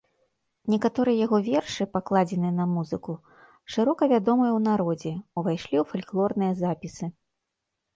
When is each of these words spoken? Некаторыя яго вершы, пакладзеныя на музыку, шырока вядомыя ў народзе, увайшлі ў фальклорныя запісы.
Некаторыя 0.73 1.19
яго 1.25 1.37
вершы, 1.49 1.87
пакладзеныя 1.95 2.53
на 2.61 2.65
музыку, 2.73 3.11
шырока 3.77 4.11
вядомыя 4.15 4.51
ў 4.57 4.59
народзе, 4.73 5.13
увайшлі 5.39 5.75
ў 5.85 5.91
фальклорныя 5.95 6.53
запісы. 6.69 7.17